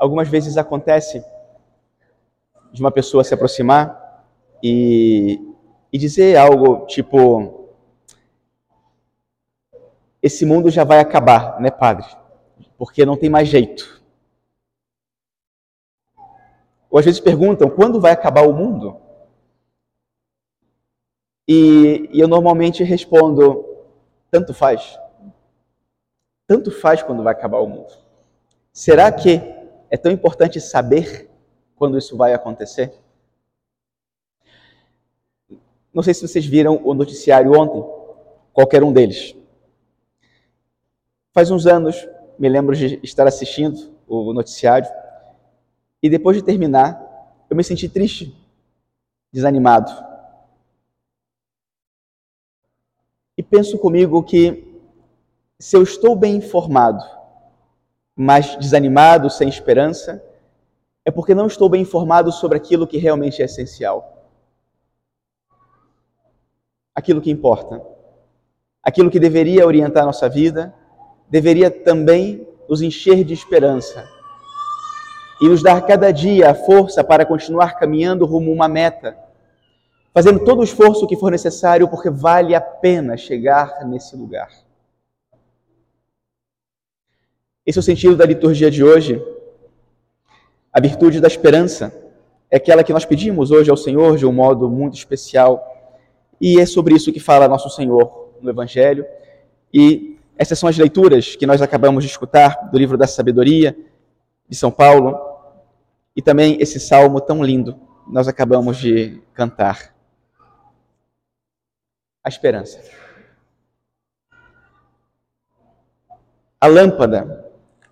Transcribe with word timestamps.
algumas 0.00 0.28
vezes 0.28 0.56
acontece 0.56 1.22
de 2.72 2.80
uma 2.80 2.90
pessoa 2.90 3.22
se 3.22 3.34
aproximar 3.34 4.24
e, 4.62 5.54
e 5.92 5.98
dizer 5.98 6.36
algo 6.38 6.86
tipo: 6.86 7.68
Esse 10.22 10.46
mundo 10.46 10.70
já 10.70 10.84
vai 10.84 10.98
acabar, 10.98 11.60
né, 11.60 11.70
padre? 11.70 12.06
Porque 12.78 13.04
não 13.04 13.16
tem 13.16 13.28
mais 13.28 13.46
jeito. 13.48 14.00
Ou 16.90 16.98
às 16.98 17.04
vezes 17.04 17.20
perguntam: 17.20 17.68
quando 17.68 18.00
vai 18.00 18.12
acabar 18.12 18.48
o 18.48 18.54
mundo? 18.54 18.96
E, 21.46 22.08
e 22.10 22.20
eu 22.20 22.26
normalmente 22.26 22.82
respondo: 22.82 23.66
tanto 24.30 24.54
faz. 24.54 24.98
Tanto 26.46 26.70
faz 26.70 27.02
quando 27.02 27.22
vai 27.22 27.32
acabar 27.32 27.58
o 27.58 27.68
mundo. 27.68 27.92
Será 28.72 29.12
que 29.12 29.59
é 29.90 29.96
tão 29.96 30.12
importante 30.12 30.60
saber 30.60 31.28
quando 31.74 31.98
isso 31.98 32.16
vai 32.16 32.32
acontecer? 32.32 32.94
Não 35.92 36.02
sei 36.02 36.14
se 36.14 36.26
vocês 36.26 36.46
viram 36.46 36.80
o 36.84 36.94
noticiário 36.94 37.52
ontem, 37.52 37.82
qualquer 38.52 38.84
um 38.84 38.92
deles. 38.92 39.34
Faz 41.32 41.50
uns 41.50 41.66
anos, 41.66 42.08
me 42.38 42.48
lembro 42.48 42.76
de 42.76 43.00
estar 43.02 43.26
assistindo 43.26 43.92
o 44.06 44.32
noticiário 44.32 44.88
e 46.02 46.08
depois 46.08 46.36
de 46.36 46.44
terminar, 46.44 47.44
eu 47.50 47.56
me 47.56 47.64
senti 47.64 47.88
triste, 47.88 48.34
desanimado. 49.32 49.92
E 53.36 53.42
penso 53.42 53.78
comigo 53.78 54.22
que 54.22 54.70
se 55.58 55.76
eu 55.76 55.82
estou 55.82 56.14
bem 56.14 56.36
informado, 56.36 57.04
mas 58.22 58.54
desanimado, 58.56 59.30
sem 59.30 59.48
esperança, 59.48 60.22
é 61.06 61.10
porque 61.10 61.34
não 61.34 61.46
estou 61.46 61.70
bem 61.70 61.80
informado 61.80 62.30
sobre 62.30 62.54
aquilo 62.54 62.86
que 62.86 62.98
realmente 62.98 63.40
é 63.40 63.46
essencial. 63.46 64.28
Aquilo 66.94 67.22
que 67.22 67.30
importa. 67.30 67.80
Aquilo 68.82 69.10
que 69.10 69.18
deveria 69.18 69.66
orientar 69.66 70.04
nossa 70.04 70.28
vida, 70.28 70.74
deveria 71.30 71.70
também 71.70 72.46
nos 72.68 72.82
encher 72.82 73.24
de 73.24 73.32
esperança 73.32 74.06
e 75.40 75.48
nos 75.48 75.62
dar 75.62 75.80
cada 75.86 76.12
dia 76.12 76.50
a 76.50 76.54
força 76.54 77.02
para 77.02 77.24
continuar 77.24 77.78
caminhando 77.78 78.26
rumo 78.26 78.50
a 78.50 78.54
uma 78.54 78.68
meta, 78.68 79.16
fazendo 80.12 80.44
todo 80.44 80.60
o 80.60 80.64
esforço 80.64 81.06
que 81.06 81.16
for 81.16 81.30
necessário, 81.30 81.88
porque 81.88 82.10
vale 82.10 82.54
a 82.54 82.60
pena 82.60 83.16
chegar 83.16 83.82
nesse 83.86 84.14
lugar. 84.14 84.50
Esse 87.66 87.78
é 87.78 87.80
o 87.80 87.82
sentido 87.82 88.16
da 88.16 88.24
liturgia 88.24 88.70
de 88.70 88.82
hoje. 88.82 89.22
A 90.72 90.80
virtude 90.80 91.20
da 91.20 91.28
esperança 91.28 91.92
é 92.50 92.56
aquela 92.56 92.82
que 92.82 92.92
nós 92.92 93.04
pedimos 93.04 93.50
hoje 93.50 93.70
ao 93.70 93.76
Senhor 93.76 94.16
de 94.16 94.24
um 94.24 94.32
modo 94.32 94.68
muito 94.68 94.94
especial. 94.94 95.62
E 96.40 96.58
é 96.58 96.64
sobre 96.64 96.94
isso 96.94 97.12
que 97.12 97.20
fala 97.20 97.48
nosso 97.48 97.68
Senhor 97.68 98.32
no 98.40 98.50
Evangelho. 98.50 99.04
E 99.72 100.18
essas 100.38 100.58
são 100.58 100.68
as 100.68 100.78
leituras 100.78 101.36
que 101.36 101.46
nós 101.46 101.60
acabamos 101.60 102.02
de 102.02 102.10
escutar 102.10 102.70
do 102.70 102.78
livro 102.78 102.96
da 102.96 103.06
Sabedoria 103.06 103.76
de 104.48 104.56
São 104.56 104.70
Paulo. 104.70 105.18
E 106.16 106.22
também 106.22 106.56
esse 106.60 106.80
salmo 106.80 107.20
tão 107.20 107.44
lindo 107.44 107.78
nós 108.06 108.26
acabamos 108.26 108.78
de 108.78 109.22
cantar. 109.34 109.94
A 112.24 112.28
esperança. 112.28 112.80
A 116.60 116.66
lâmpada 116.66 117.39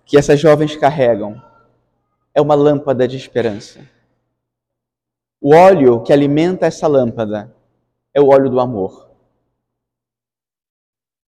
que 0.09 0.17
essas 0.17 0.39
jovens 0.39 0.75
carregam 0.75 1.39
é 2.33 2.41
uma 2.41 2.55
lâmpada 2.55 3.07
de 3.07 3.15
esperança. 3.15 3.87
O 5.39 5.53
óleo 5.53 6.01
que 6.01 6.11
alimenta 6.11 6.65
essa 6.65 6.87
lâmpada 6.87 7.55
é 8.11 8.19
o 8.19 8.29
óleo 8.29 8.49
do 8.49 8.59
amor. 8.59 9.07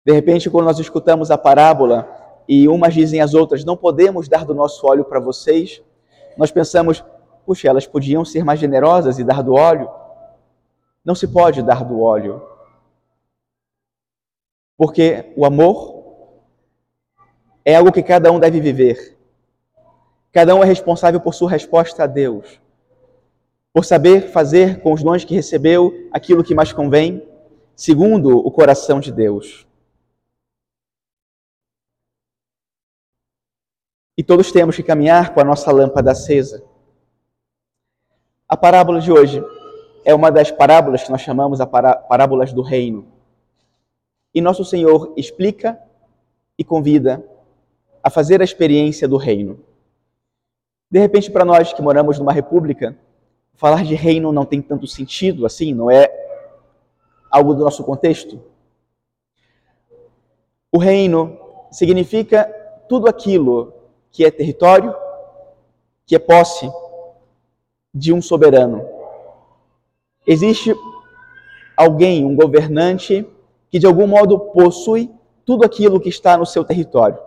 De 0.05 0.13
repente, 0.13 0.47
quando 0.47 0.65
nós 0.65 0.77
escutamos 0.77 1.31
a 1.31 1.39
parábola 1.39 2.07
e 2.47 2.67
umas 2.67 2.93
dizem 2.93 3.19
às 3.19 3.33
outras, 3.33 3.65
não 3.65 3.75
podemos 3.75 4.29
dar 4.29 4.45
do 4.45 4.53
nosso 4.53 4.85
óleo 4.85 5.03
para 5.03 5.19
vocês, 5.19 5.81
nós 6.37 6.51
pensamos, 6.51 7.03
puxa, 7.47 7.67
elas 7.67 7.87
podiam 7.87 8.23
ser 8.23 8.45
mais 8.45 8.59
generosas 8.59 9.17
e 9.17 9.23
dar 9.23 9.41
do 9.41 9.55
óleo. 9.55 9.89
Não 11.03 11.15
se 11.15 11.27
pode 11.27 11.63
dar 11.63 11.83
do 11.83 11.99
óleo. 11.99 12.47
Porque 14.77 15.33
o 15.35 15.47
amor 15.47 15.96
é 17.67 17.75
algo 17.75 17.91
que 17.91 18.01
cada 18.01 18.31
um 18.31 18.39
deve 18.39 18.61
viver. 18.61 19.17
Cada 20.31 20.55
um 20.55 20.63
é 20.63 20.65
responsável 20.65 21.19
por 21.19 21.33
sua 21.33 21.49
resposta 21.49 22.05
a 22.05 22.07
Deus, 22.07 22.61
por 23.73 23.83
saber 23.83 24.29
fazer 24.31 24.79
com 24.79 24.93
os 24.93 25.03
dons 25.03 25.25
que 25.25 25.35
recebeu 25.35 26.07
aquilo 26.13 26.45
que 26.45 26.55
mais 26.55 26.71
convém, 26.71 27.27
segundo 27.75 28.37
o 28.37 28.49
coração 28.49 29.01
de 29.01 29.11
Deus. 29.11 29.67
E 34.17 34.23
todos 34.23 34.49
temos 34.49 34.77
que 34.77 34.81
caminhar 34.81 35.33
com 35.33 35.41
a 35.41 35.43
nossa 35.43 35.69
lâmpada 35.69 36.11
acesa. 36.11 36.63
A 38.47 38.55
parábola 38.55 39.01
de 39.01 39.11
hoje 39.11 39.43
é 40.05 40.15
uma 40.15 40.31
das 40.31 40.49
parábolas 40.49 41.03
que 41.03 41.11
nós 41.11 41.19
chamamos 41.19 41.59
a 41.59 41.67
parábolas 41.67 42.53
do 42.53 42.61
reino. 42.61 43.11
E 44.33 44.39
nosso 44.39 44.63
Senhor 44.63 45.13
explica 45.17 45.77
e 46.57 46.63
convida 46.63 47.35
a 48.07 48.09
fazer 48.09 48.39
a 48.39 48.45
experiência 48.45 49.05
do 49.05 49.17
reino. 49.17 49.59
De 50.89 50.97
repente, 50.97 51.29
para 51.29 51.43
nós 51.43 51.73
que 51.73 51.81
moramos 51.81 52.17
numa 52.17 52.31
república, 52.31 52.97
falar 53.53 53.83
de 53.83 53.95
reino 53.95 54.31
não 54.31 54.45
tem 54.45 54.61
tanto 54.61 54.87
sentido 54.87 55.45
assim, 55.45 55.73
não 55.73 55.91
é 55.91 56.09
algo 57.29 57.53
do 57.53 57.65
nosso 57.65 57.83
contexto. 57.83 58.41
O 60.71 60.77
reino 60.77 61.37
significa 61.69 62.45
tudo 62.87 63.09
aquilo 63.09 63.73
que 64.09 64.23
é 64.23 64.31
território, 64.31 64.95
que 66.05 66.15
é 66.15 66.19
posse 66.19 66.71
de 67.93 68.13
um 68.13 68.21
soberano. 68.21 68.87
Existe 70.25 70.73
alguém, 71.75 72.23
um 72.23 72.37
governante, 72.37 73.27
que 73.69 73.77
de 73.77 73.85
algum 73.85 74.07
modo 74.07 74.39
possui 74.39 75.11
tudo 75.43 75.65
aquilo 75.65 75.99
que 75.99 76.07
está 76.07 76.37
no 76.37 76.45
seu 76.45 76.63
território. 76.63 77.26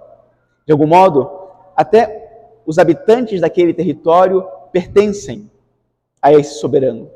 De 0.71 0.73
algum 0.73 0.87
modo, 0.87 1.29
até 1.75 2.55
os 2.65 2.79
habitantes 2.79 3.41
daquele 3.41 3.75
território 3.75 4.47
pertencem 4.71 5.51
a 6.23 6.33
esse 6.33 6.61
soberano, 6.61 7.11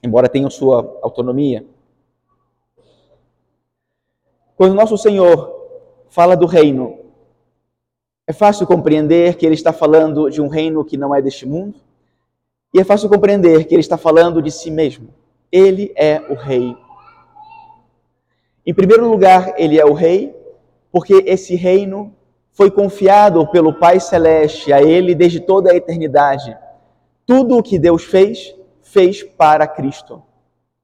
embora 0.00 0.28
tenham 0.28 0.48
sua 0.48 0.96
autonomia. 1.02 1.66
Quando 4.54 4.76
nosso 4.76 4.96
Senhor 4.96 5.52
fala 6.08 6.36
do 6.36 6.46
reino, 6.46 7.00
é 8.28 8.32
fácil 8.32 8.64
compreender 8.64 9.34
que 9.34 9.44
ele 9.44 9.56
está 9.56 9.72
falando 9.72 10.30
de 10.30 10.40
um 10.40 10.46
reino 10.46 10.84
que 10.84 10.96
não 10.96 11.12
é 11.12 11.20
deste 11.20 11.44
mundo, 11.44 11.80
e 12.72 12.78
é 12.78 12.84
fácil 12.84 13.08
compreender 13.08 13.64
que 13.64 13.74
ele 13.74 13.80
está 13.80 13.98
falando 13.98 14.40
de 14.40 14.52
si 14.52 14.70
mesmo. 14.70 15.08
Ele 15.50 15.92
é 15.96 16.20
o 16.30 16.34
rei. 16.34 16.76
Em 18.64 18.72
primeiro 18.72 19.10
lugar, 19.10 19.52
ele 19.56 19.80
é 19.80 19.84
o 19.84 19.94
rei, 19.94 20.32
porque 20.92 21.24
esse 21.26 21.56
reino 21.56 22.14
foi 22.52 22.70
confiado 22.70 23.46
pelo 23.48 23.74
Pai 23.74 23.98
Celeste 23.98 24.72
a 24.72 24.82
ele 24.82 25.14
desde 25.14 25.40
toda 25.40 25.72
a 25.72 25.74
eternidade. 25.74 26.56
Tudo 27.24 27.56
o 27.56 27.62
que 27.62 27.78
Deus 27.78 28.04
fez, 28.04 28.54
fez 28.82 29.22
para 29.22 29.66
Cristo, 29.66 30.22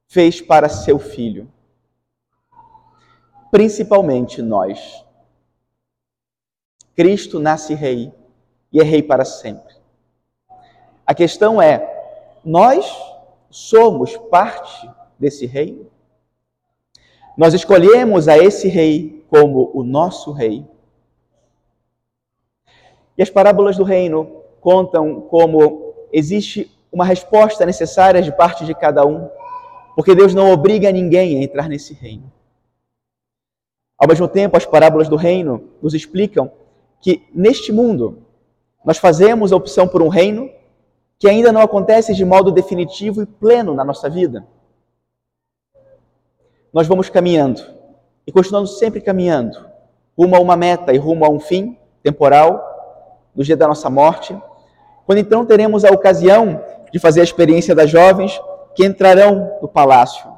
fez 0.06 0.40
para 0.40 0.68
seu 0.68 0.98
Filho. 0.98 1.50
Principalmente 3.50 4.40
nós. 4.40 5.04
Cristo 6.96 7.38
nasce 7.38 7.74
rei 7.74 8.12
e 8.72 8.80
é 8.80 8.82
rei 8.82 9.02
para 9.02 9.24
sempre. 9.24 9.74
A 11.06 11.14
questão 11.14 11.60
é: 11.60 11.86
nós 12.44 12.90
somos 13.50 14.16
parte 14.16 14.90
desse 15.18 15.46
reino? 15.46 15.90
Nós 17.36 17.54
escolhemos 17.54 18.26
a 18.26 18.36
esse 18.36 18.68
rei 18.68 19.24
como 19.30 19.70
o 19.74 19.84
nosso 19.84 20.32
rei? 20.32 20.66
E 23.18 23.22
as 23.22 23.28
parábolas 23.28 23.76
do 23.76 23.82
reino 23.82 24.44
contam 24.60 25.20
como 25.22 25.92
existe 26.12 26.70
uma 26.90 27.04
resposta 27.04 27.66
necessária 27.66 28.22
de 28.22 28.30
parte 28.30 28.64
de 28.64 28.72
cada 28.72 29.04
um, 29.04 29.28
porque 29.96 30.14
Deus 30.14 30.32
não 30.32 30.52
obriga 30.52 30.92
ninguém 30.92 31.36
a 31.36 31.42
entrar 31.42 31.68
nesse 31.68 31.92
reino. 31.92 32.32
Ao 33.98 34.06
mesmo 34.06 34.28
tempo, 34.28 34.56
as 34.56 34.64
parábolas 34.64 35.08
do 35.08 35.16
reino 35.16 35.68
nos 35.82 35.94
explicam 35.94 36.52
que 37.00 37.26
neste 37.34 37.72
mundo 37.72 38.22
nós 38.84 38.98
fazemos 38.98 39.52
a 39.52 39.56
opção 39.56 39.88
por 39.88 40.00
um 40.00 40.08
reino 40.08 40.48
que 41.18 41.28
ainda 41.28 41.52
não 41.52 41.60
acontece 41.60 42.14
de 42.14 42.24
modo 42.24 42.52
definitivo 42.52 43.20
e 43.20 43.26
pleno 43.26 43.74
na 43.74 43.84
nossa 43.84 44.08
vida. 44.08 44.46
Nós 46.72 46.86
vamos 46.86 47.10
caminhando 47.10 47.60
e 48.24 48.30
continuando 48.30 48.68
sempre 48.68 49.00
caminhando 49.00 49.66
rumo 50.16 50.36
a 50.36 50.40
uma 50.40 50.56
meta 50.56 50.92
e 50.92 50.98
rumo 50.98 51.24
a 51.24 51.28
um 51.28 51.40
fim 51.40 51.76
temporal 52.00 52.67
no 53.38 53.44
dia 53.44 53.56
da 53.56 53.68
nossa 53.68 53.88
morte, 53.88 54.36
Quando 55.06 55.18
então 55.20 55.46
teremos 55.46 55.86
a 55.86 55.90
ocasião 55.90 56.62
de 56.92 56.98
fazer 56.98 57.20
a 57.20 57.24
experiência 57.24 57.74
das 57.74 57.88
jovens 57.88 58.38
que 58.74 58.84
entrarão 58.84 59.56
no 59.62 59.68
palácio, 59.68 60.30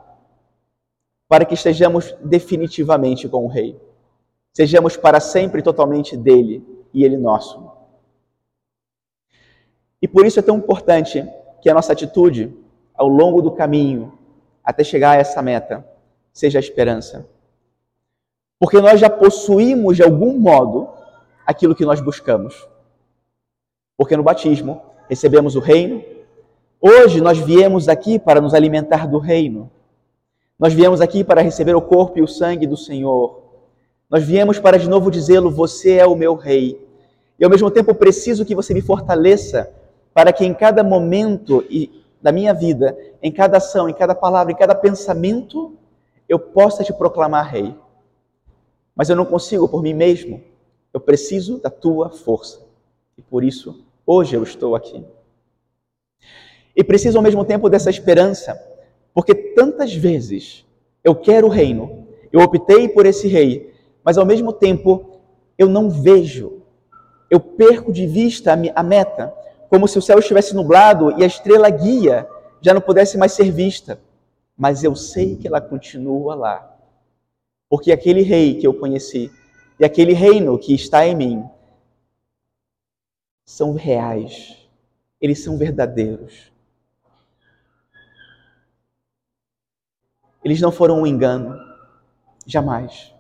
para 1.27 1.45
que 1.45 1.55
estejamos 1.55 2.15
definitivamente 2.23 3.29
com 3.29 3.45
o 3.45 3.49
Rei. 3.49 3.81
Sejamos 4.53 4.97
para 4.97 5.19
sempre 5.19 5.61
totalmente 5.61 6.17
dele 6.17 6.65
e 6.95 7.03
ele 7.03 7.17
nosso. 7.17 7.73
E 10.01 10.07
por 10.07 10.25
isso 10.25 10.39
é 10.39 10.43
tão 10.43 10.59
importante 10.59 11.27
que 11.61 11.69
a 11.69 11.75
nossa 11.75 11.93
atitude 11.93 12.55
ao 12.95 13.09
longo 13.09 13.43
do 13.43 13.51
caminho 13.51 14.17
até 14.63 14.85
chegar 14.85 15.13
a 15.13 15.21
essa 15.21 15.43
meta 15.43 15.85
seja 16.33 16.59
a 16.59 16.61
esperança. 16.61 17.29
Porque 18.59 18.81
nós 18.81 19.01
já 19.01 19.11
possuímos 19.11 19.97
de 19.97 20.03
algum 20.03 20.39
modo 20.39 20.89
aquilo 21.45 21.75
que 21.75 21.85
nós 21.85 22.01
buscamos. 22.01 22.69
Porque 24.01 24.17
no 24.17 24.23
batismo 24.23 24.81
recebemos 25.11 25.57
o 25.57 25.61
reino. 25.61 26.03
Hoje 26.81 27.21
nós 27.21 27.37
viemos 27.37 27.87
aqui 27.87 28.19
para 28.19 28.41
nos 28.41 28.55
alimentar 28.55 29.07
do 29.07 29.19
reino. 29.19 29.71
Nós 30.59 30.73
viemos 30.73 31.03
aqui 31.03 31.23
para 31.23 31.43
receber 31.43 31.77
o 31.77 31.83
corpo 31.83 32.19
e 32.19 32.23
o 32.23 32.27
sangue 32.27 32.67
do 32.67 32.79
Senhor. 32.79 33.43
Nós 34.09 34.25
viemos 34.25 34.59
para 34.59 34.79
de 34.79 34.89
novo 34.89 35.11
dizê-lo: 35.11 35.51
Você 35.51 35.97
é 35.97 36.07
o 36.07 36.17
meu 36.17 36.35
rei. 36.35 36.83
E 37.39 37.45
ao 37.45 37.51
mesmo 37.51 37.71
tempo 37.71 37.95
preciso 37.95 38.43
que 38.47 38.55
você 38.55 38.73
me 38.73 38.81
fortaleça 38.81 39.71
para 40.15 40.33
que 40.33 40.47
em 40.47 40.55
cada 40.55 40.83
momento 40.83 41.63
da 42.23 42.33
minha 42.33 42.55
vida, 42.55 42.97
em 43.23 43.31
cada 43.31 43.59
ação, 43.59 43.87
em 43.87 43.93
cada 43.93 44.15
palavra, 44.15 44.51
em 44.51 44.57
cada 44.57 44.75
pensamento, 44.75 45.75
eu 46.27 46.39
possa 46.39 46.83
te 46.83 46.95
proclamar 46.95 47.51
rei. 47.51 47.75
Mas 48.97 49.11
eu 49.11 49.17
não 49.17 49.27
consigo 49.27 49.69
por 49.69 49.83
mim 49.83 49.93
mesmo. 49.93 50.43
Eu 50.91 51.01
preciso 51.01 51.59
da 51.59 51.69
tua 51.69 52.09
força. 52.09 52.61
E 53.19 53.23
por 53.23 53.45
isso, 53.45 53.90
hoje 54.13 54.35
eu 54.35 54.43
estou 54.43 54.75
aqui. 54.75 55.05
E 56.75 56.83
preciso 56.83 57.17
ao 57.17 57.23
mesmo 57.23 57.45
tempo 57.45 57.69
dessa 57.69 57.91
esperança, 57.91 58.61
porque 59.15 59.33
tantas 59.33 59.95
vezes 59.95 60.67
eu 61.05 61.15
quero 61.15 61.47
o 61.47 61.51
reino, 61.51 62.09
eu 62.33 62.41
optei 62.41 62.89
por 62.89 63.07
esse 63.07 63.29
rei, 63.29 63.73
mas 64.03 64.19
ao 64.19 64.27
mesmo 64.27 64.53
tempo 64.53 65.21
eu 65.57 65.69
não 65.69 65.89
vejo, 65.89 66.61
eu 67.31 67.39
perco 67.39 67.93
de 67.93 68.05
vista 68.05 68.59
a 68.75 68.83
meta, 68.83 69.33
como 69.69 69.87
se 69.87 69.97
o 69.97 70.03
céu 70.03 70.19
estivesse 70.19 70.57
nublado 70.57 71.17
e 71.17 71.23
a 71.23 71.27
estrela 71.27 71.71
guia 71.71 72.29
já 72.61 72.75
não 72.75 72.81
pudesse 72.81 73.17
mais 73.17 73.31
ser 73.31 73.53
vista. 73.53 74.01
Mas 74.57 74.83
eu 74.83 74.97
sei 74.97 75.37
que 75.37 75.47
ela 75.47 75.61
continua 75.61 76.35
lá. 76.35 76.77
Porque 77.69 77.93
aquele 77.93 78.23
rei 78.23 78.55
que 78.55 78.67
eu 78.67 78.75
conheci 78.75 79.31
e 79.79 79.85
aquele 79.85 80.13
reino 80.13 80.59
que 80.59 80.75
está 80.75 81.07
em 81.07 81.15
mim 81.15 81.45
são 83.51 83.75
reais, 83.75 84.57
eles 85.21 85.43
são 85.43 85.59
verdadeiros. 85.59 86.53
Eles 90.43 90.61
não 90.61 90.71
foram 90.71 91.01
um 91.01 91.07
engano, 91.07 91.59
jamais. 92.47 93.13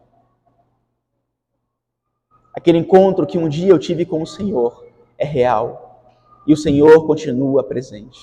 Aquele 2.54 2.78
encontro 2.78 3.26
que 3.26 3.36
um 3.36 3.48
dia 3.48 3.70
eu 3.70 3.78
tive 3.78 4.06
com 4.06 4.22
o 4.22 4.26
Senhor 4.26 4.86
é 5.18 5.24
real 5.24 6.00
e 6.46 6.52
o 6.52 6.56
Senhor 6.56 7.04
continua 7.06 7.64
presente. 7.64 8.20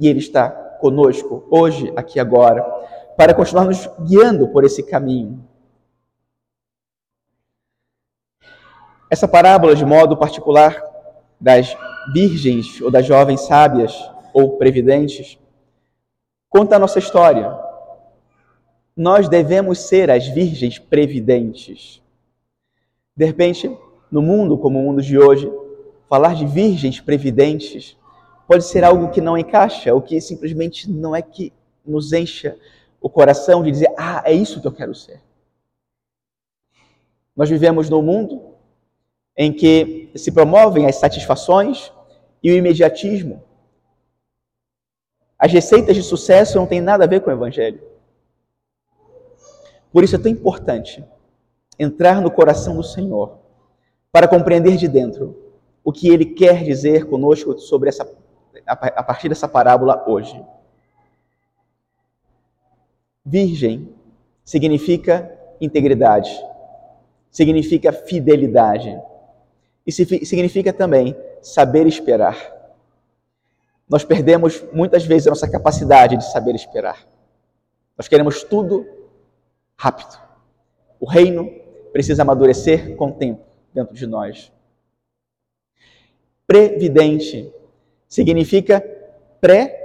E 0.00 0.08
Ele 0.08 0.20
está 0.20 0.50
conosco 0.80 1.46
hoje, 1.50 1.92
aqui 1.94 2.18
agora, 2.18 2.62
para 3.14 3.34
continuar 3.34 3.66
nos 3.66 3.86
guiando 4.00 4.48
por 4.48 4.64
esse 4.64 4.82
caminho. 4.82 5.46
Essa 9.10 9.28
parábola, 9.28 9.76
de 9.76 9.84
modo 9.84 10.16
particular, 10.16 10.95
das 11.40 11.76
virgens 12.12 12.80
ou 12.80 12.90
das 12.90 13.06
jovens 13.06 13.42
sábias 13.42 13.94
ou 14.32 14.56
previdentes, 14.56 15.38
conta 16.48 16.76
a 16.76 16.78
nossa 16.78 16.98
história. 16.98 17.56
Nós 18.96 19.28
devemos 19.28 19.80
ser 19.80 20.10
as 20.10 20.26
virgens 20.26 20.78
previdentes. 20.78 22.02
De 23.14 23.24
repente, 23.24 23.74
no 24.10 24.22
mundo 24.22 24.56
como 24.56 24.78
o 24.78 24.82
mundo 24.82 25.02
de 25.02 25.18
hoje, 25.18 25.50
falar 26.08 26.34
de 26.34 26.46
virgens 26.46 27.00
previdentes 27.00 27.96
pode 28.46 28.64
ser 28.64 28.84
algo 28.84 29.10
que 29.10 29.20
não 29.20 29.36
encaixa, 29.36 29.94
o 29.94 30.00
que 30.00 30.20
simplesmente 30.20 30.90
não 30.90 31.14
é 31.14 31.20
que 31.20 31.52
nos 31.84 32.12
encha 32.12 32.56
o 33.00 33.10
coração 33.10 33.62
de 33.62 33.70
dizer, 33.70 33.92
ah, 33.96 34.22
é 34.24 34.32
isso 34.32 34.60
que 34.60 34.66
eu 34.66 34.72
quero 34.72 34.94
ser. 34.94 35.20
Nós 37.36 37.50
vivemos 37.50 37.90
num 37.90 38.02
mundo 38.02 38.55
em 39.36 39.52
que 39.52 40.10
se 40.14 40.32
promovem 40.32 40.86
as 40.86 40.96
satisfações 40.96 41.92
e 42.42 42.50
o 42.50 42.56
imediatismo. 42.56 43.42
As 45.38 45.52
receitas 45.52 45.94
de 45.94 46.02
sucesso 46.02 46.56
não 46.56 46.66
têm 46.66 46.80
nada 46.80 47.04
a 47.04 47.06
ver 47.06 47.20
com 47.20 47.30
o 47.30 47.32
Evangelho. 47.32 47.80
Por 49.92 50.02
isso 50.02 50.16
é 50.16 50.18
tão 50.18 50.30
importante 50.30 51.04
entrar 51.78 52.20
no 52.20 52.30
coração 52.30 52.76
do 52.76 52.82
Senhor 52.82 53.38
para 54.10 54.26
compreender 54.26 54.76
de 54.76 54.88
dentro 54.88 55.36
o 55.84 55.92
que 55.92 56.08
ele 56.08 56.24
quer 56.24 56.64
dizer 56.64 57.06
conosco 57.06 57.58
sobre 57.58 57.90
essa 57.90 58.08
a 58.66 59.02
partir 59.02 59.28
dessa 59.28 59.46
parábola 59.46 60.02
hoje. 60.08 60.42
Virgem 63.24 63.94
significa 64.44 65.30
integridade, 65.60 66.30
significa 67.30 67.92
fidelidade 67.92 68.98
e 69.86 69.92
significa 69.92 70.72
também 70.72 71.16
saber 71.40 71.86
esperar. 71.86 72.54
Nós 73.88 74.04
perdemos 74.04 74.64
muitas 74.72 75.04
vezes 75.04 75.28
a 75.28 75.30
nossa 75.30 75.48
capacidade 75.48 76.16
de 76.16 76.24
saber 76.32 76.54
esperar. 76.54 77.06
Nós 77.96 78.08
queremos 78.08 78.42
tudo 78.42 78.86
rápido. 79.76 80.18
O 80.98 81.08
reino 81.08 81.48
precisa 81.92 82.22
amadurecer 82.22 82.96
com 82.96 83.08
o 83.08 83.12
tempo 83.12 83.44
dentro 83.72 83.94
de 83.94 84.06
nós 84.06 84.52
previdente. 86.46 87.52
Significa 88.08 88.80
pré-ver. 89.40 89.84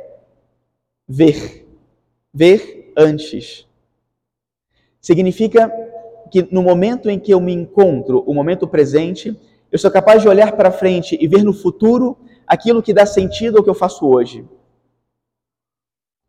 Ver 2.33 2.93
antes. 2.95 3.67
Significa 5.01 5.69
que 6.31 6.47
no 6.51 6.61
momento 6.63 7.09
em 7.09 7.19
que 7.19 7.33
eu 7.33 7.41
me 7.41 7.51
encontro, 7.51 8.23
o 8.25 8.33
momento 8.33 8.65
presente, 8.67 9.37
eu 9.71 9.79
sou 9.79 9.89
capaz 9.89 10.21
de 10.21 10.27
olhar 10.27 10.51
para 10.51 10.69
frente 10.69 11.17
e 11.19 11.27
ver 11.27 11.43
no 11.43 11.53
futuro 11.53 12.17
aquilo 12.45 12.83
que 12.83 12.93
dá 12.93 13.05
sentido 13.05 13.57
ao 13.57 13.63
que 13.63 13.69
eu 13.69 13.73
faço 13.73 14.05
hoje. 14.05 14.45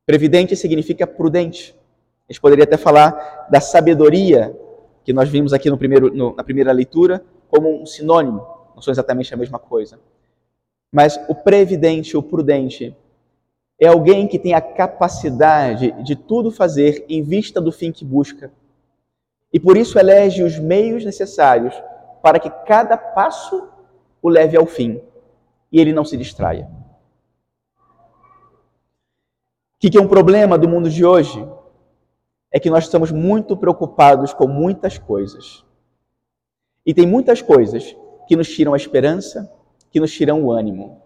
Previdente 0.07 0.55
significa 0.55 1.07
prudente. 1.07 1.75
A 2.29 2.33
gente 2.33 2.41
poderia 2.41 2.65
até 2.65 2.77
falar 2.77 3.49
da 3.51 3.61
sabedoria, 3.61 4.57
que 5.05 5.13
nós 5.13 5.29
vimos 5.29 5.53
aqui 5.53 5.69
no 5.69 5.77
primeiro, 5.77 6.15
no, 6.15 6.37
na 6.37 6.45
primeira 6.45 6.71
leitura, 6.71 7.25
como 7.49 7.83
um 7.83 7.85
sinônimo. 7.85 8.47
Não 8.75 8.81
são 8.81 8.93
exatamente 8.93 9.35
a 9.35 9.37
mesma 9.37 9.59
coisa. 9.59 9.99
Mas 10.93 11.19
o 11.29 11.35
previdente, 11.35 12.17
o 12.17 12.23
prudente, 12.23 12.97
é 13.81 13.89
alguém 13.89 14.29
que 14.29 14.39
tem 14.39 14.55
a 14.55 14.61
capacidade 14.61 15.91
de 16.05 16.15
tudo 16.15 16.53
fazer 16.53 17.05
em 17.09 17.23
vista 17.23 17.61
do 17.61 17.73
fim 17.73 17.91
que 17.91 18.05
busca. 18.05 18.53
E 19.53 19.59
por 19.59 19.77
isso 19.77 19.99
elege 19.99 20.45
os 20.45 20.59
meios 20.59 21.05
necessários 21.05 21.75
para 22.23 22.39
que 22.39 22.49
cada 22.49 22.97
passo 22.97 23.69
o 24.23 24.29
leve 24.29 24.57
ao 24.57 24.65
fim 24.65 25.03
e 25.71 25.81
ele 25.81 25.93
não 25.93 26.05
se 26.05 26.17
distraia. 26.17 26.71
O 29.75 29.91
que 29.91 29.99
é 29.99 30.01
um 30.01 30.07
problema 30.07 30.57
do 30.57 30.69
mundo 30.69 30.89
de 30.89 31.05
hoje? 31.05 31.45
É 32.53 32.61
que 32.61 32.71
nós 32.71 32.85
estamos 32.85 33.11
muito 33.11 33.57
preocupados 33.57 34.33
com 34.33 34.47
muitas 34.47 34.97
coisas. 34.97 35.65
E 36.87 36.95
tem 36.95 37.07
muitas 37.07 37.43
coisas 37.43 37.97
que 38.29 38.37
nos 38.37 38.49
tiram 38.49 38.75
a 38.75 38.77
esperança, 38.77 39.53
que 39.91 39.99
nos 39.99 40.13
tiram 40.13 40.45
o 40.45 40.53
ânimo. 40.53 41.03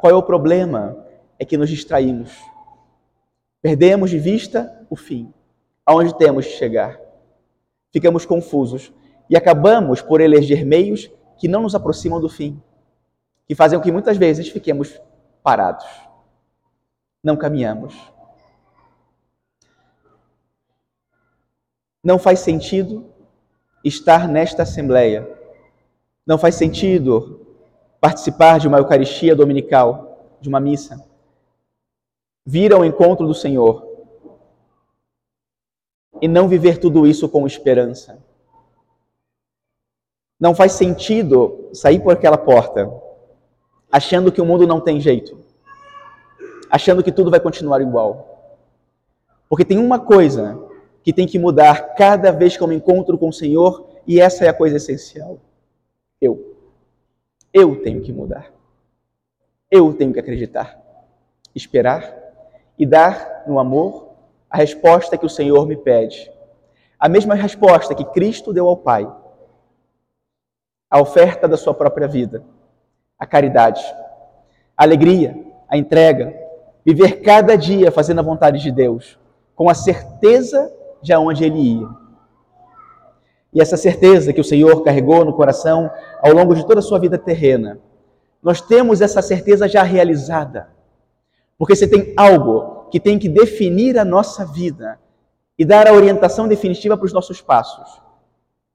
Qual 0.00 0.10
é 0.10 0.14
o 0.14 0.22
problema? 0.22 1.04
É 1.38 1.44
que 1.44 1.58
nos 1.58 1.68
distraímos. 1.68 2.32
Perdemos 3.60 4.08
de 4.10 4.18
vista 4.18 4.86
o 4.88 4.96
fim, 4.96 5.34
aonde 5.84 6.16
temos 6.16 6.46
de 6.46 6.52
chegar. 6.52 6.98
Ficamos 7.92 8.24
confusos 8.24 8.92
e 9.28 9.36
acabamos 9.36 10.00
por 10.00 10.20
eleger 10.20 10.64
meios 10.64 11.10
que 11.38 11.48
não 11.48 11.62
nos 11.62 11.74
aproximam 11.74 12.20
do 12.20 12.28
fim, 12.28 12.60
que 13.46 13.54
fazem 13.54 13.78
com 13.78 13.84
que 13.84 13.92
muitas 13.92 14.16
vezes 14.16 14.48
fiquemos 14.48 15.00
parados. 15.42 15.86
Não 17.22 17.36
caminhamos. 17.36 17.94
Não 22.02 22.18
faz 22.18 22.40
sentido 22.40 23.06
estar 23.84 24.28
nesta 24.28 24.62
assembleia 24.62 25.36
não 26.26 26.36
faz 26.36 26.56
sentido 26.56 27.46
participar 28.00 28.58
de 28.58 28.66
uma 28.66 28.78
Eucaristia 28.78 29.36
dominical, 29.36 30.36
de 30.40 30.48
uma 30.48 30.58
missa. 30.58 31.08
Vir 32.44 32.72
ao 32.72 32.84
encontro 32.84 33.26
do 33.26 33.34
Senhor 33.34 33.86
e 36.20 36.26
não 36.26 36.48
viver 36.48 36.78
tudo 36.78 37.06
isso 37.06 37.28
com 37.28 37.46
esperança. 37.46 38.18
Não 40.38 40.54
faz 40.54 40.72
sentido 40.72 41.70
sair 41.72 42.00
por 42.00 42.12
aquela 42.12 42.36
porta 42.36 42.90
achando 43.90 44.30
que 44.30 44.40
o 44.40 44.44
mundo 44.44 44.66
não 44.66 44.80
tem 44.80 45.00
jeito, 45.00 45.38
achando 46.70 47.02
que 47.02 47.12
tudo 47.12 47.30
vai 47.30 47.40
continuar 47.40 47.80
igual. 47.80 48.54
Porque 49.48 49.64
tem 49.64 49.78
uma 49.78 49.98
coisa 49.98 50.60
que 51.02 51.12
tem 51.12 51.26
que 51.26 51.38
mudar 51.38 51.94
cada 51.94 52.32
vez 52.32 52.56
que 52.56 52.62
eu 52.62 52.66
me 52.66 52.74
encontro 52.74 53.16
com 53.16 53.28
o 53.28 53.32
Senhor, 53.32 53.88
e 54.06 54.20
essa 54.20 54.44
é 54.44 54.48
a 54.48 54.54
coisa 54.54 54.76
essencial. 54.76 55.38
Eu. 56.20 56.56
Eu 57.52 57.82
tenho 57.82 58.02
que 58.02 58.12
mudar. 58.12 58.52
Eu 59.70 59.94
tenho 59.94 60.12
que 60.12 60.20
acreditar, 60.20 60.78
esperar 61.54 62.14
e 62.78 62.84
dar 62.84 63.44
no 63.46 63.58
amor 63.58 64.10
a 64.50 64.56
resposta 64.56 65.16
que 65.16 65.26
o 65.26 65.30
Senhor 65.30 65.66
me 65.66 65.76
pede. 65.76 66.30
A 66.98 67.08
mesma 67.08 67.34
resposta 67.34 67.94
que 67.94 68.04
Cristo 68.04 68.52
deu 68.52 68.68
ao 68.68 68.76
Pai. 68.76 69.10
A 70.90 71.00
oferta 71.00 71.48
da 71.48 71.56
sua 71.56 71.74
própria 71.74 72.06
vida, 72.06 72.44
a 73.18 73.26
caridade, 73.26 73.82
a 74.76 74.84
alegria, 74.84 75.36
a 75.68 75.76
entrega, 75.76 76.34
viver 76.84 77.22
cada 77.22 77.56
dia 77.56 77.90
fazendo 77.90 78.20
a 78.20 78.22
vontade 78.22 78.62
de 78.62 78.70
Deus, 78.70 79.18
com 79.54 79.68
a 79.68 79.74
certeza 79.74 80.72
de 81.02 81.12
aonde 81.12 81.44
ele 81.44 81.58
ia. 81.58 81.88
E 83.52 83.60
essa 83.60 83.76
certeza 83.76 84.32
que 84.32 84.40
o 84.40 84.44
Senhor 84.44 84.82
carregou 84.84 85.24
no 85.24 85.32
coração 85.32 85.90
ao 86.20 86.32
longo 86.32 86.54
de 86.54 86.64
toda 86.64 86.80
a 86.80 86.82
sua 86.82 86.98
vida 86.98 87.18
terrena, 87.18 87.80
nós 88.42 88.60
temos 88.60 89.00
essa 89.00 89.20
certeza 89.22 89.66
já 89.66 89.82
realizada. 89.82 90.68
Porque 91.58 91.74
se 91.74 91.88
tem 91.88 92.12
algo 92.16 92.86
que 92.90 93.00
tem 93.00 93.18
que 93.18 93.28
definir 93.28 93.98
a 93.98 94.04
nossa 94.04 94.44
vida 94.44 95.00
e 95.58 95.64
dar 95.64 95.88
a 95.88 95.92
orientação 95.92 96.46
definitiva 96.46 96.96
para 96.96 97.06
os 97.06 97.12
nossos 97.12 97.40
passos, 97.40 98.00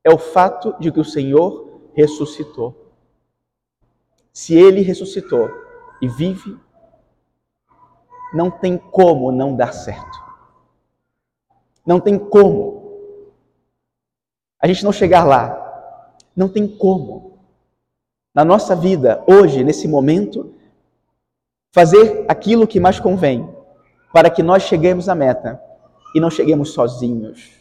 é 0.04 0.12
o 0.12 0.18
fato 0.18 0.76
de 0.80 0.92
que 0.92 1.00
o 1.00 1.06
Senhor 1.06 1.71
ressuscitou. 1.94 2.94
Se 4.34 4.56
ele 4.56 4.82
ressuscitou 4.82 5.50
e 6.02 6.08
vive, 6.08 6.58
não 8.34 8.50
tem 8.50 8.78
como 8.78 9.32
não 9.32 9.56
dar 9.56 9.74
certo. 9.74 10.20
Não 11.86 12.00
tem 12.00 12.18
como 12.18 12.82
a 14.62 14.68
gente 14.68 14.84
não 14.84 14.92
chegar 14.92 15.26
lá. 15.26 15.58
Não 16.36 16.48
tem 16.48 16.68
como. 16.68 17.40
Na 18.34 18.46
nossa 18.46 18.76
vida, 18.76 19.24
hoje, 19.28 19.64
nesse 19.64 19.88
momento, 19.88 20.54
fazer 21.74 22.26
aquilo 22.30 22.68
que 22.68 22.80
mais 22.80 23.00
convém 23.00 23.50
para 24.14 24.30
que 24.30 24.44
nós 24.44 24.64
cheguemos 24.64 25.10
à 25.10 25.16
meta 25.16 25.62
e 26.16 26.20
não 26.20 26.30
cheguemos 26.30 26.74
sozinhos. 26.74 27.52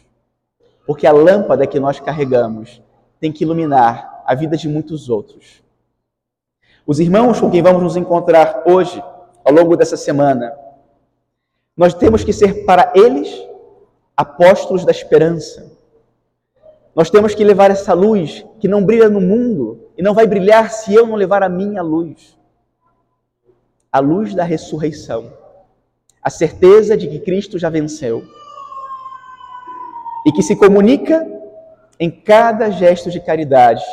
Porque 0.85 1.07
a 1.07 1.11
lâmpada 1.11 1.65
que 1.65 1.79
nós 1.79 1.99
carregamos 1.99 2.81
tem 3.19 3.31
que 3.31 3.43
iluminar 3.43 4.10
a 4.25 4.35
vida 4.35 4.57
de 4.57 4.67
muitos 4.67 5.09
outros. 5.09 5.61
Os 6.85 6.99
irmãos 6.99 7.39
com 7.39 7.49
quem 7.49 7.61
vamos 7.61 7.83
nos 7.83 7.95
encontrar 7.95 8.63
hoje, 8.65 9.01
ao 9.45 9.53
longo 9.53 9.75
dessa 9.75 9.97
semana, 9.97 10.53
nós 11.75 11.93
temos 11.93 12.23
que 12.23 12.33
ser 12.33 12.65
para 12.65 12.91
eles 12.95 13.29
apóstolos 14.15 14.85
da 14.85 14.91
esperança. 14.91 15.71
Nós 16.95 17.09
temos 17.09 17.33
que 17.33 17.43
levar 17.43 17.71
essa 17.71 17.93
luz 17.93 18.45
que 18.59 18.67
não 18.67 18.83
brilha 18.83 19.09
no 19.09 19.21
mundo 19.21 19.89
e 19.97 20.03
não 20.03 20.13
vai 20.13 20.27
brilhar 20.27 20.69
se 20.71 20.93
eu 20.93 21.07
não 21.07 21.15
levar 21.15 21.41
a 21.43 21.49
minha 21.49 21.81
luz. 21.81 22.37
A 23.91 23.99
luz 23.99 24.35
da 24.35 24.43
ressurreição. 24.43 25.31
A 26.21 26.29
certeza 26.29 26.97
de 26.97 27.07
que 27.07 27.19
Cristo 27.19 27.57
já 27.57 27.69
venceu. 27.69 28.23
E 30.25 30.31
que 30.31 30.43
se 30.43 30.55
comunica 30.55 31.25
em 31.99 32.11
cada 32.11 32.69
gesto 32.69 33.09
de 33.09 33.19
caridade 33.19 33.83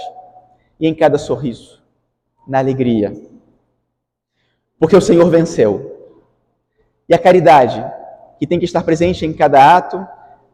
e 0.79 0.87
em 0.87 0.95
cada 0.95 1.19
sorriso, 1.19 1.83
na 2.47 2.59
alegria. 2.59 3.13
Porque 4.79 4.97
o 4.97 5.01
Senhor 5.01 5.29
venceu. 5.29 5.97
E 7.09 7.15
a 7.15 7.19
caridade, 7.19 7.85
que 8.39 8.47
tem 8.47 8.59
que 8.59 8.65
estar 8.65 8.83
presente 8.83 9.27
em 9.27 9.33
cada 9.33 9.77
ato, 9.77 10.07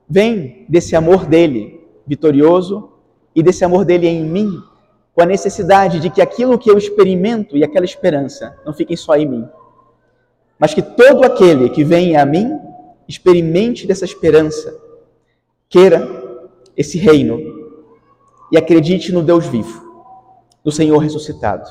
vem 0.08 0.64
desse 0.68 0.96
amor 0.96 1.26
dele, 1.26 1.80
vitorioso, 2.06 2.92
e 3.34 3.42
desse 3.42 3.64
amor 3.64 3.84
dele 3.84 4.06
em 4.06 4.24
mim, 4.24 4.62
com 5.12 5.22
a 5.22 5.26
necessidade 5.26 6.00
de 6.00 6.10
que 6.10 6.22
aquilo 6.22 6.58
que 6.58 6.70
eu 6.70 6.78
experimento 6.78 7.56
e 7.56 7.64
aquela 7.64 7.84
esperança 7.84 8.56
não 8.64 8.72
fiquem 8.72 8.96
só 8.96 9.16
em 9.16 9.26
mim, 9.26 9.48
mas 10.58 10.72
que 10.72 10.82
todo 10.82 11.24
aquele 11.24 11.68
que 11.68 11.84
vem 11.84 12.16
a 12.16 12.24
mim 12.24 12.58
experimente 13.08 13.86
dessa 13.86 14.04
esperança, 14.04 14.76
queira 15.68 16.08
esse 16.76 16.98
reino 16.98 17.38
e 18.50 18.56
acredite 18.56 19.12
no 19.12 19.22
Deus 19.22 19.46
vivo, 19.46 19.93
no 20.64 20.72
Senhor 20.72 20.98
ressuscitado. 20.98 21.70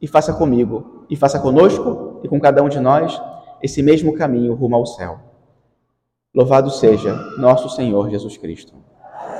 E 0.00 0.06
faça 0.06 0.32
comigo, 0.32 1.04
e 1.10 1.16
faça 1.16 1.38
conosco 1.38 2.20
e 2.22 2.28
com 2.28 2.40
cada 2.40 2.62
um 2.62 2.68
de 2.68 2.80
nós 2.80 3.20
esse 3.62 3.82
mesmo 3.82 4.14
caminho 4.14 4.54
rumo 4.54 4.76
ao 4.76 4.86
céu. 4.86 5.20
Louvado 6.34 6.70
seja 6.70 7.14
nosso 7.38 7.68
Senhor 7.68 8.08
Jesus 8.10 8.36
Cristo. 8.36 8.74